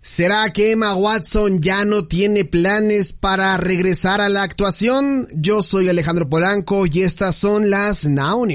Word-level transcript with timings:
¿Será 0.00 0.52
que 0.52 0.72
Emma 0.72 0.94
Watson 0.94 1.60
ya 1.60 1.84
no 1.84 2.06
tiene 2.06 2.44
planes 2.44 3.12
para 3.12 3.56
regresar 3.56 4.20
a 4.20 4.28
la 4.28 4.42
actuación? 4.42 5.28
Yo 5.34 5.62
soy 5.62 5.88
Alejandro 5.88 6.28
Polanco 6.28 6.86
y 6.86 7.02
estas 7.02 7.36
son 7.36 7.70
las 7.70 8.06
Now. 8.06 8.46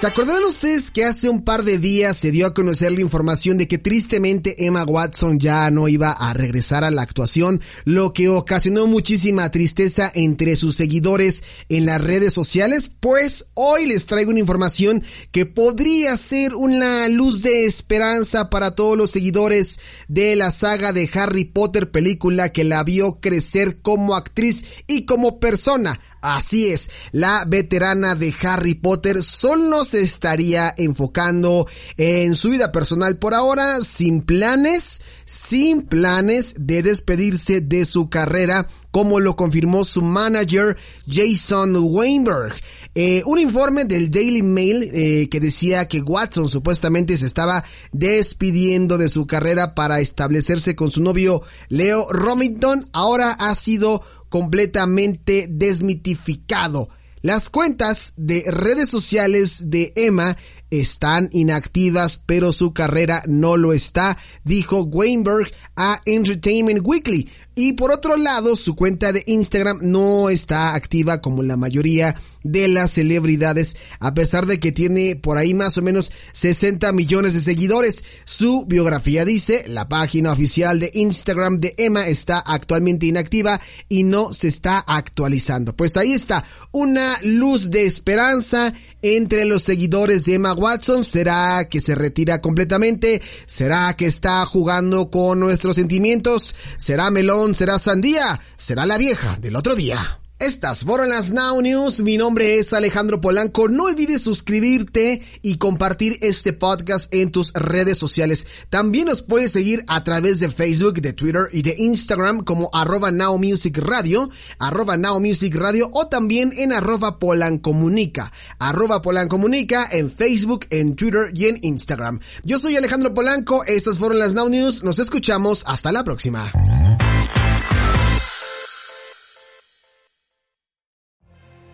¿Se 0.00 0.06
acordarán 0.06 0.44
ustedes 0.44 0.90
que 0.90 1.04
hace 1.04 1.28
un 1.28 1.44
par 1.44 1.62
de 1.62 1.76
días 1.76 2.16
se 2.16 2.30
dio 2.30 2.46
a 2.46 2.54
conocer 2.54 2.90
la 2.90 3.02
información 3.02 3.58
de 3.58 3.68
que 3.68 3.76
tristemente 3.76 4.64
Emma 4.64 4.82
Watson 4.82 5.38
ya 5.38 5.70
no 5.70 5.88
iba 5.88 6.10
a 6.10 6.32
regresar 6.32 6.84
a 6.84 6.90
la 6.90 7.02
actuación, 7.02 7.60
lo 7.84 8.14
que 8.14 8.30
ocasionó 8.30 8.86
muchísima 8.86 9.50
tristeza 9.50 10.10
entre 10.14 10.56
sus 10.56 10.76
seguidores 10.76 11.44
en 11.68 11.84
las 11.84 12.02
redes 12.02 12.32
sociales? 12.32 12.88
Pues 12.88 13.50
hoy 13.52 13.84
les 13.84 14.06
traigo 14.06 14.30
una 14.30 14.40
información 14.40 15.02
que 15.32 15.44
podría 15.44 16.16
ser 16.16 16.54
una 16.54 17.06
luz 17.08 17.42
de 17.42 17.66
esperanza 17.66 18.48
para 18.48 18.74
todos 18.74 18.96
los 18.96 19.10
seguidores 19.10 19.80
de 20.08 20.34
la 20.34 20.50
saga 20.50 20.94
de 20.94 21.10
Harry 21.12 21.44
Potter 21.44 21.90
película 21.90 22.52
que 22.52 22.64
la 22.64 22.84
vio 22.84 23.20
crecer 23.20 23.82
como 23.82 24.16
actriz 24.16 24.64
y 24.86 25.04
como 25.04 25.40
persona. 25.40 26.00
Así 26.22 26.68
es, 26.68 26.90
la 27.12 27.44
veterana 27.46 28.14
de 28.14 28.34
Harry 28.42 28.74
Potter 28.74 29.22
solo 29.22 29.84
se 29.84 30.02
estaría 30.02 30.74
enfocando 30.76 31.66
en 31.96 32.34
su 32.34 32.50
vida 32.50 32.72
personal 32.72 33.16
por 33.16 33.32
ahora, 33.32 33.82
sin 33.82 34.20
planes, 34.20 35.00
sin 35.24 35.82
planes 35.82 36.54
de 36.58 36.82
despedirse 36.82 37.62
de 37.62 37.86
su 37.86 38.10
carrera, 38.10 38.66
como 38.90 39.18
lo 39.18 39.34
confirmó 39.34 39.84
su 39.84 40.02
manager 40.02 40.76
Jason 41.06 41.74
Weinberg. 41.78 42.54
Eh, 42.94 43.22
un 43.24 43.38
informe 43.38 43.84
del 43.84 44.10
Daily 44.10 44.42
Mail 44.42 44.90
eh, 44.92 45.28
que 45.30 45.38
decía 45.38 45.86
que 45.86 46.00
Watson 46.00 46.48
supuestamente 46.48 47.16
se 47.16 47.26
estaba 47.26 47.64
despidiendo 47.92 48.98
de 48.98 49.08
su 49.08 49.28
carrera 49.28 49.76
para 49.76 50.00
establecerse 50.00 50.74
con 50.74 50.90
su 50.90 51.00
novio 51.00 51.40
Leo 51.68 52.08
Romington 52.10 52.88
ahora 52.92 53.30
ha 53.30 53.54
sido 53.54 54.02
completamente 54.28 55.46
desmitificado. 55.48 56.88
Las 57.22 57.48
cuentas 57.50 58.14
de 58.16 58.44
redes 58.48 58.88
sociales 58.88 59.70
de 59.70 59.92
Emma 59.94 60.36
están 60.70 61.28
inactivas, 61.32 62.20
pero 62.24 62.52
su 62.52 62.72
carrera 62.72 63.22
no 63.26 63.56
lo 63.56 63.72
está, 63.72 64.16
dijo 64.44 64.82
Weinberg 64.82 65.50
a 65.76 66.00
Entertainment 66.04 66.80
Weekly. 66.84 67.28
Y 67.56 67.74
por 67.74 67.92
otro 67.92 68.16
lado, 68.16 68.56
su 68.56 68.74
cuenta 68.74 69.12
de 69.12 69.22
Instagram 69.26 69.80
no 69.82 70.30
está 70.30 70.74
activa 70.74 71.20
como 71.20 71.42
la 71.42 71.56
mayoría 71.56 72.14
de 72.42 72.68
las 72.68 72.92
celebridades, 72.92 73.76
a 73.98 74.14
pesar 74.14 74.46
de 74.46 74.58
que 74.58 74.72
tiene 74.72 75.16
por 75.16 75.36
ahí 75.36 75.52
más 75.52 75.76
o 75.76 75.82
menos 75.82 76.10
60 76.32 76.90
millones 76.92 77.34
de 77.34 77.40
seguidores. 77.40 78.04
Su 78.24 78.64
biografía 78.66 79.24
dice, 79.24 79.64
la 79.68 79.88
página 79.88 80.32
oficial 80.32 80.80
de 80.80 80.90
Instagram 80.94 81.58
de 81.58 81.74
Emma 81.76 82.06
está 82.06 82.38
actualmente 82.38 83.06
inactiva 83.06 83.60
y 83.88 84.04
no 84.04 84.32
se 84.32 84.48
está 84.48 84.78
actualizando. 84.78 85.76
Pues 85.76 85.96
ahí 85.96 86.12
está, 86.12 86.44
una 86.72 87.18
luz 87.22 87.70
de 87.70 87.84
esperanza 87.84 88.72
entre 89.02 89.44
los 89.44 89.62
seguidores 89.62 90.24
de 90.24 90.34
Emma 90.34 90.52
Watson. 90.52 91.04
¿Será 91.04 91.66
que 91.68 91.80
se 91.80 91.94
retira 91.94 92.40
completamente? 92.40 93.22
¿Será 93.46 93.94
que 93.96 94.06
está 94.06 94.44
jugando 94.46 95.10
con 95.10 95.40
nuestros 95.40 95.76
sentimientos? 95.76 96.54
¿Será 96.76 97.10
melón? 97.10 97.54
¿Será 97.54 97.78
sandía? 97.78 98.40
¿Será 98.56 98.86
la 98.86 98.98
vieja 98.98 99.36
del 99.40 99.56
otro 99.56 99.74
día? 99.74 100.19
Estas 100.40 100.84
fueron 100.84 101.10
las 101.10 101.32
Now 101.32 101.60
News. 101.60 102.00
Mi 102.00 102.16
nombre 102.16 102.58
es 102.58 102.72
Alejandro 102.72 103.20
Polanco. 103.20 103.68
No 103.68 103.84
olvides 103.84 104.22
suscribirte 104.22 105.20
y 105.42 105.58
compartir 105.58 106.16
este 106.22 106.54
podcast 106.54 107.12
en 107.14 107.30
tus 107.30 107.52
redes 107.52 107.98
sociales. 107.98 108.46
También 108.70 109.04
nos 109.04 109.20
puedes 109.20 109.52
seguir 109.52 109.84
a 109.86 110.02
través 110.02 110.40
de 110.40 110.50
Facebook, 110.50 110.94
de 111.02 111.12
Twitter 111.12 111.50
y 111.52 111.60
de 111.60 111.74
Instagram 111.76 112.42
como 112.42 112.70
arroba 112.72 113.10
Now 113.10 113.36
Music 113.36 113.76
Radio, 113.76 114.30
arroba 114.58 114.96
Now 114.96 115.20
Music 115.20 115.54
Radio 115.54 115.90
o 115.92 116.08
también 116.08 116.54
en 116.56 116.72
arroba 116.72 117.18
Polancomunica, 117.18 118.32
arroba 118.58 119.02
Polancomunica 119.02 119.90
en 119.92 120.10
Facebook, 120.10 120.64
en 120.70 120.96
Twitter 120.96 121.32
y 121.34 121.48
en 121.48 121.58
Instagram. 121.60 122.18
Yo 122.44 122.58
soy 122.58 122.76
Alejandro 122.76 123.12
Polanco. 123.12 123.62
Estas 123.66 123.98
fueron 123.98 124.18
las 124.18 124.32
Now 124.32 124.48
News. 124.48 124.84
Nos 124.84 125.00
escuchamos. 125.00 125.64
Hasta 125.66 125.92
la 125.92 126.02
próxima. 126.02 126.50